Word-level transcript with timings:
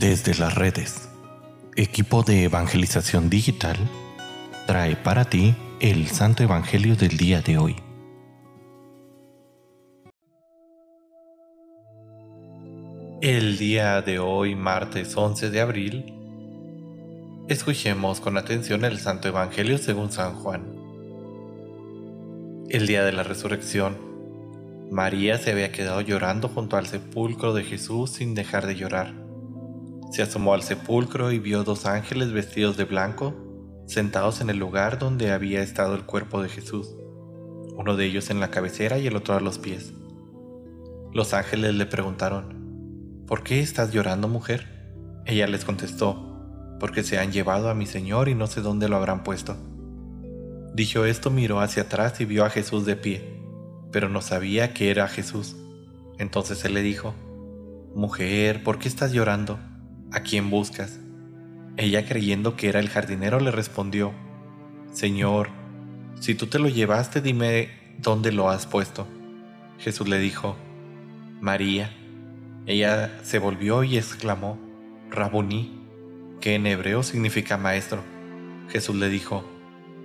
Desde 0.00 0.34
las 0.34 0.54
redes, 0.54 1.10
equipo 1.76 2.22
de 2.22 2.44
evangelización 2.44 3.28
digital 3.28 3.76
trae 4.66 4.96
para 4.96 5.26
ti 5.26 5.54
el 5.78 6.06
Santo 6.08 6.42
Evangelio 6.42 6.96
del 6.96 7.18
día 7.18 7.42
de 7.42 7.58
hoy. 7.58 7.76
El 13.20 13.58
día 13.58 14.00
de 14.00 14.18
hoy, 14.18 14.54
martes 14.54 15.14
11 15.14 15.50
de 15.50 15.60
abril, 15.60 16.14
escuchemos 17.50 18.22
con 18.22 18.38
atención 18.38 18.86
el 18.86 18.98
Santo 18.98 19.28
Evangelio 19.28 19.76
según 19.76 20.10
San 20.10 20.34
Juan. 20.36 20.62
El 22.70 22.86
día 22.86 23.04
de 23.04 23.12
la 23.12 23.22
resurrección, 23.22 23.98
María 24.90 25.36
se 25.36 25.52
había 25.52 25.72
quedado 25.72 26.00
llorando 26.00 26.48
junto 26.48 26.78
al 26.78 26.86
sepulcro 26.86 27.52
de 27.52 27.64
Jesús 27.64 28.12
sin 28.12 28.34
dejar 28.34 28.66
de 28.66 28.76
llorar. 28.76 29.29
Se 30.10 30.22
asomó 30.22 30.54
al 30.54 30.62
sepulcro 30.62 31.30
y 31.30 31.38
vio 31.38 31.64
dos 31.64 31.86
ángeles 31.86 32.32
vestidos 32.32 32.76
de 32.76 32.84
blanco 32.84 33.34
sentados 33.86 34.40
en 34.40 34.50
el 34.50 34.56
lugar 34.56 34.98
donde 34.98 35.32
había 35.32 35.62
estado 35.62 35.94
el 35.94 36.04
cuerpo 36.04 36.40
de 36.42 36.48
Jesús, 36.48 36.94
uno 37.74 37.96
de 37.96 38.06
ellos 38.06 38.30
en 38.30 38.38
la 38.38 38.50
cabecera 38.50 38.98
y 38.98 39.06
el 39.08 39.16
otro 39.16 39.34
a 39.34 39.40
los 39.40 39.58
pies. 39.58 39.92
Los 41.12 41.34
ángeles 41.34 41.74
le 41.74 41.86
preguntaron, 41.86 43.24
¿Por 43.26 43.42
qué 43.42 43.60
estás 43.60 43.92
llorando, 43.92 44.28
mujer? 44.28 45.22
Ella 45.26 45.46
les 45.46 45.64
contestó, 45.64 46.76
porque 46.78 47.02
se 47.02 47.18
han 47.18 47.32
llevado 47.32 47.68
a 47.68 47.74
mi 47.74 47.86
Señor 47.86 48.28
y 48.28 48.34
no 48.34 48.46
sé 48.46 48.60
dónde 48.60 48.88
lo 48.88 48.96
habrán 48.96 49.24
puesto. 49.24 49.56
Dijo 50.74 51.04
esto, 51.04 51.30
miró 51.30 51.60
hacia 51.60 51.84
atrás 51.84 52.20
y 52.20 52.24
vio 52.24 52.44
a 52.44 52.50
Jesús 52.50 52.86
de 52.86 52.96
pie, 52.96 53.42
pero 53.92 54.08
no 54.08 54.22
sabía 54.22 54.72
que 54.72 54.90
era 54.90 55.08
Jesús. 55.08 55.56
Entonces 56.18 56.64
él 56.64 56.74
le 56.74 56.82
dijo, 56.82 57.14
Mujer, 57.94 58.62
¿por 58.62 58.78
qué 58.78 58.88
estás 58.88 59.12
llorando? 59.12 59.58
¿A 60.12 60.20
quién 60.20 60.50
buscas? 60.50 60.98
Ella 61.76 62.04
creyendo 62.04 62.56
que 62.56 62.68
era 62.68 62.80
el 62.80 62.88
jardinero 62.88 63.38
le 63.38 63.50
respondió, 63.50 64.12
Señor, 64.92 65.50
si 66.18 66.34
tú 66.34 66.46
te 66.46 66.58
lo 66.58 66.68
llevaste, 66.68 67.20
dime 67.20 67.70
dónde 67.98 68.32
lo 68.32 68.50
has 68.50 68.66
puesto. 68.66 69.06
Jesús 69.78 70.08
le 70.08 70.18
dijo, 70.18 70.56
María. 71.40 71.96
Ella 72.66 73.18
se 73.22 73.38
volvió 73.38 73.84
y 73.84 73.96
exclamó, 73.96 74.58
Rabuní, 75.10 75.80
que 76.40 76.54
en 76.54 76.66
hebreo 76.66 77.02
significa 77.02 77.56
maestro. 77.56 78.02
Jesús 78.68 78.96
le 78.96 79.08
dijo, 79.08 79.44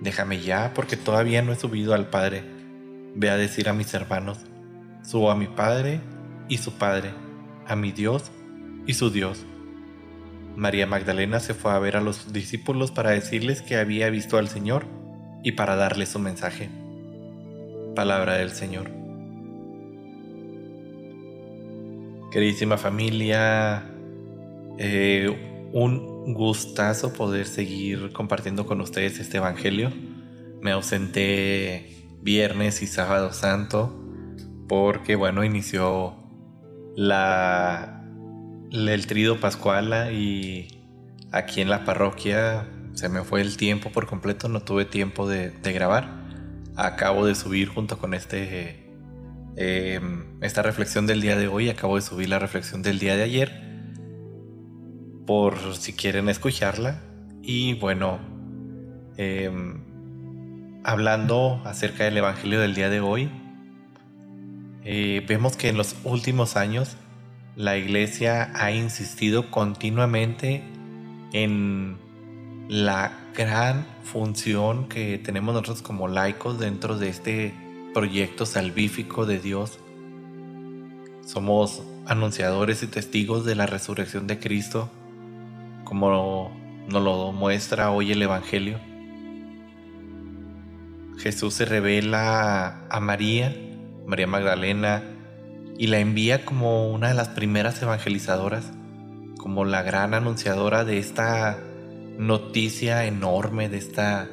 Déjame 0.00 0.40
ya, 0.40 0.72
porque 0.74 0.96
todavía 0.96 1.42
no 1.42 1.52
he 1.52 1.56
subido 1.56 1.94
al 1.94 2.08
Padre. 2.08 2.44
Ve 3.14 3.30
a 3.30 3.36
decir 3.36 3.68
a 3.68 3.72
mis 3.72 3.92
hermanos, 3.94 4.38
subo 5.02 5.30
a 5.30 5.36
mi 5.36 5.46
Padre 5.46 6.00
y 6.48 6.58
su 6.58 6.72
Padre, 6.74 7.10
a 7.66 7.76
mi 7.76 7.92
Dios 7.92 8.30
y 8.86 8.94
su 8.94 9.10
Dios. 9.10 9.46
María 10.56 10.86
Magdalena 10.86 11.38
se 11.38 11.54
fue 11.54 11.72
a 11.72 11.78
ver 11.78 11.96
a 11.96 12.00
los 12.00 12.32
discípulos 12.32 12.90
para 12.90 13.10
decirles 13.10 13.60
que 13.60 13.76
había 13.76 14.08
visto 14.08 14.38
al 14.38 14.48
Señor 14.48 14.86
y 15.42 15.52
para 15.52 15.76
darles 15.76 16.08
su 16.08 16.18
mensaje. 16.18 16.70
Palabra 17.94 18.34
del 18.34 18.50
Señor. 18.50 18.90
Queridísima 22.30 22.78
familia, 22.78 23.84
eh, 24.78 25.68
un 25.72 26.32
gustazo 26.32 27.12
poder 27.12 27.46
seguir 27.46 28.12
compartiendo 28.12 28.66
con 28.66 28.80
ustedes 28.80 29.20
este 29.20 29.36
Evangelio. 29.36 29.92
Me 30.60 30.72
ausenté 30.72 32.08
viernes 32.22 32.82
y 32.82 32.86
sábado 32.86 33.32
santo 33.32 33.94
porque, 34.68 35.16
bueno, 35.16 35.44
inició 35.44 36.16
la 36.96 38.05
el 38.72 39.06
trido 39.06 39.40
pascuala 39.40 40.12
y 40.12 40.68
aquí 41.32 41.60
en 41.60 41.70
la 41.70 41.84
parroquia 41.84 42.68
se 42.94 43.08
me 43.08 43.22
fue 43.22 43.40
el 43.42 43.56
tiempo 43.56 43.90
por 43.90 44.06
completo, 44.06 44.48
no 44.48 44.60
tuve 44.60 44.84
tiempo 44.84 45.28
de, 45.28 45.52
grabar. 45.62 46.24
Acabo 46.76 47.26
de 47.26 47.34
subir 47.34 47.68
junto 47.68 47.98
con 47.98 48.14
este 48.14 48.90
em, 49.56 50.42
esta 50.42 50.62
reflexión 50.62 51.06
del 51.06 51.20
día 51.20 51.36
de 51.36 51.48
hoy, 51.48 51.68
acabo 51.68 51.96
de 51.96 52.02
subir 52.02 52.28
la 52.28 52.38
reflexión 52.38 52.82
del 52.82 52.98
día 52.98 53.16
de 53.16 53.22
ayer 53.22 53.66
por 55.26 55.74
si 55.74 55.92
quieren 55.92 56.28
escucharla. 56.28 57.02
Y 57.42 57.74
bueno, 57.74 58.18
em, 59.16 59.82
hablando 60.84 61.60
acerca 61.64 62.04
del 62.04 62.16
Evangelio 62.16 62.60
del 62.60 62.74
día 62.74 62.88
de 62.88 63.00
hoy, 63.00 63.30
eh, 64.84 65.24
vemos 65.28 65.56
que 65.56 65.68
en 65.68 65.76
los 65.76 65.96
últimos 66.04 66.56
años 66.56 66.96
la 67.56 67.78
iglesia 67.78 68.52
ha 68.54 68.70
insistido 68.70 69.50
continuamente 69.50 70.62
en 71.32 71.96
la 72.68 73.12
gran 73.34 73.86
función 74.02 74.88
que 74.88 75.16
tenemos 75.16 75.54
nosotros 75.54 75.80
como 75.80 76.06
laicos 76.06 76.58
dentro 76.58 76.98
de 76.98 77.08
este 77.08 77.54
proyecto 77.94 78.44
salvífico 78.44 79.24
de 79.24 79.38
Dios. 79.40 79.78
Somos 81.24 81.82
anunciadores 82.04 82.82
y 82.82 82.88
testigos 82.88 83.46
de 83.46 83.54
la 83.54 83.64
resurrección 83.64 84.26
de 84.26 84.38
Cristo, 84.38 84.90
como 85.84 86.54
nos 86.88 87.02
lo 87.02 87.32
muestra 87.32 87.90
hoy 87.90 88.12
el 88.12 88.20
Evangelio. 88.20 88.78
Jesús 91.16 91.54
se 91.54 91.64
revela 91.64 92.86
a 92.90 93.00
María, 93.00 93.56
María 94.06 94.26
Magdalena, 94.26 95.15
y 95.78 95.88
la 95.88 95.98
envía 95.98 96.44
como 96.44 96.90
una 96.90 97.08
de 97.08 97.14
las 97.14 97.28
primeras 97.28 97.80
evangelizadoras, 97.82 98.72
como 99.38 99.64
la 99.64 99.82
gran 99.82 100.14
anunciadora 100.14 100.84
de 100.84 100.98
esta 100.98 101.58
noticia 102.18 103.04
enorme, 103.04 103.68
de 103.68 103.78
esta 103.78 104.28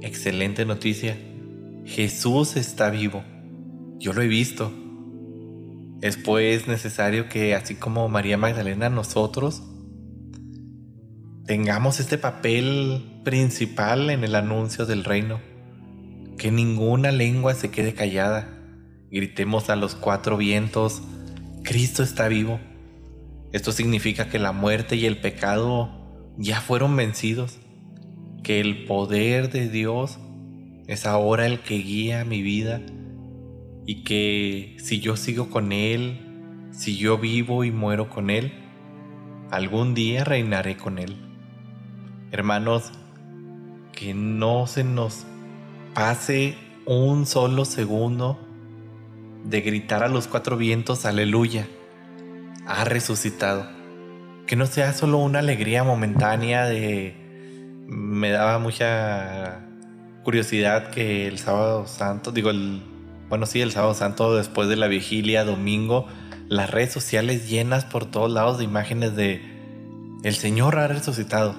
excelente 0.00 0.64
noticia. 0.64 1.18
Jesús 1.84 2.56
está 2.56 2.90
vivo. 2.90 3.22
Yo 3.98 4.12
lo 4.12 4.22
he 4.22 4.26
visto. 4.26 4.72
Es 6.00 6.16
pues 6.16 6.66
necesario 6.66 7.28
que 7.28 7.54
así 7.54 7.74
como 7.74 8.08
María 8.08 8.36
Magdalena 8.36 8.88
nosotros 8.88 9.62
tengamos 11.46 12.00
este 12.00 12.18
papel 12.18 13.20
principal 13.22 14.10
en 14.10 14.24
el 14.24 14.34
anuncio 14.34 14.86
del 14.86 15.04
reino. 15.04 15.40
Que 16.38 16.50
ninguna 16.50 17.12
lengua 17.12 17.54
se 17.54 17.70
quede 17.70 17.94
callada 17.94 18.54
Gritemos 19.14 19.70
a 19.70 19.76
los 19.76 19.94
cuatro 19.94 20.36
vientos, 20.36 21.00
Cristo 21.62 22.02
está 22.02 22.26
vivo. 22.26 22.58
Esto 23.52 23.70
significa 23.70 24.28
que 24.28 24.40
la 24.40 24.50
muerte 24.50 24.96
y 24.96 25.06
el 25.06 25.18
pecado 25.18 25.88
ya 26.36 26.60
fueron 26.60 26.96
vencidos, 26.96 27.60
que 28.42 28.58
el 28.58 28.86
poder 28.86 29.52
de 29.52 29.68
Dios 29.68 30.18
es 30.88 31.06
ahora 31.06 31.46
el 31.46 31.60
que 31.60 31.76
guía 31.76 32.24
mi 32.24 32.42
vida 32.42 32.80
y 33.86 34.02
que 34.02 34.78
si 34.80 34.98
yo 34.98 35.16
sigo 35.16 35.48
con 35.48 35.70
Él, 35.70 36.66
si 36.72 36.96
yo 36.96 37.16
vivo 37.16 37.62
y 37.62 37.70
muero 37.70 38.10
con 38.10 38.30
Él, 38.30 38.52
algún 39.52 39.94
día 39.94 40.24
reinaré 40.24 40.76
con 40.76 40.98
Él. 40.98 41.14
Hermanos, 42.32 42.90
que 43.92 44.12
no 44.12 44.66
se 44.66 44.82
nos 44.82 45.24
pase 45.94 46.56
un 46.84 47.26
solo 47.26 47.64
segundo 47.64 48.43
de 49.44 49.60
gritar 49.60 50.02
a 50.02 50.08
los 50.08 50.26
cuatro 50.26 50.56
vientos, 50.56 51.04
aleluya, 51.04 51.68
ha 52.66 52.84
resucitado. 52.84 53.68
Que 54.46 54.56
no 54.56 54.66
sea 54.66 54.92
solo 54.92 55.18
una 55.18 55.38
alegría 55.38 55.84
momentánea 55.84 56.66
de... 56.66 57.14
Me 57.86 58.30
daba 58.30 58.58
mucha 58.58 59.60
curiosidad 60.22 60.90
que 60.90 61.28
el 61.28 61.38
sábado 61.38 61.86
santo, 61.86 62.32
digo, 62.32 62.50
el, 62.50 62.82
bueno, 63.28 63.44
sí, 63.44 63.60
el 63.60 63.72
sábado 63.72 63.94
santo 63.94 64.34
después 64.34 64.68
de 64.68 64.76
la 64.76 64.88
vigilia, 64.88 65.44
domingo, 65.44 66.06
las 66.48 66.70
redes 66.70 66.92
sociales 66.92 67.48
llenas 67.48 67.84
por 67.84 68.06
todos 68.06 68.30
lados 68.30 68.58
de 68.58 68.64
imágenes 68.64 69.14
de 69.14 69.42
el 70.24 70.34
Señor 70.34 70.78
ha 70.78 70.88
resucitado. 70.88 71.54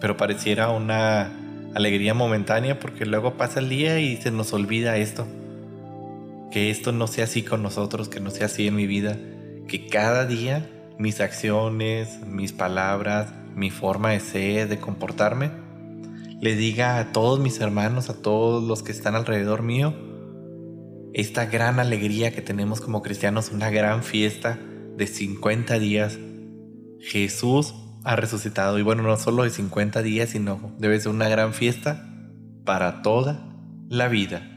Pero 0.00 0.16
pareciera 0.16 0.68
una 0.68 1.32
alegría 1.74 2.14
momentánea 2.14 2.78
porque 2.78 3.04
luego 3.04 3.34
pasa 3.34 3.58
el 3.58 3.68
día 3.68 3.98
y 3.98 4.16
se 4.16 4.30
nos 4.30 4.52
olvida 4.52 4.96
esto 4.96 5.26
que 6.50 6.70
esto 6.70 6.92
no 6.92 7.06
sea 7.06 7.24
así 7.24 7.42
con 7.42 7.62
nosotros, 7.62 8.08
que 8.08 8.20
no 8.20 8.30
sea 8.30 8.46
así 8.46 8.66
en 8.66 8.76
mi 8.76 8.86
vida, 8.86 9.18
que 9.68 9.86
cada 9.86 10.26
día 10.26 10.68
mis 10.98 11.20
acciones, 11.20 12.20
mis 12.26 12.52
palabras, 12.52 13.32
mi 13.54 13.70
forma 13.70 14.10
de 14.10 14.20
ser, 14.20 14.68
de 14.68 14.78
comportarme, 14.78 15.50
le 16.40 16.56
diga 16.56 16.98
a 16.98 17.12
todos 17.12 17.40
mis 17.40 17.60
hermanos, 17.60 18.10
a 18.10 18.20
todos 18.20 18.62
los 18.64 18.82
que 18.82 18.92
están 18.92 19.14
alrededor 19.14 19.62
mío, 19.62 19.94
esta 21.12 21.46
gran 21.46 21.80
alegría 21.80 22.32
que 22.32 22.42
tenemos 22.42 22.80
como 22.80 23.02
cristianos, 23.02 23.50
una 23.50 23.70
gran 23.70 24.02
fiesta 24.02 24.58
de 24.96 25.06
50 25.06 25.78
días. 25.78 26.18
Jesús 27.00 27.74
ha 28.04 28.16
resucitado 28.16 28.78
y 28.78 28.82
bueno, 28.82 29.02
no 29.02 29.16
solo 29.16 29.44
de 29.44 29.50
50 29.50 30.02
días, 30.02 30.30
sino 30.30 30.74
debe 30.78 31.00
ser 31.00 31.12
una 31.12 31.28
gran 31.28 31.52
fiesta 31.52 32.08
para 32.64 33.02
toda 33.02 33.54
la 33.88 34.08
vida. 34.08 34.49